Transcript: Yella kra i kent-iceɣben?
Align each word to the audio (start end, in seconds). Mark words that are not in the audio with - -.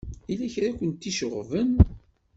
Yella 0.29 0.47
kra 0.53 0.67
i 0.71 0.77
kent-iceɣben? 0.79 1.71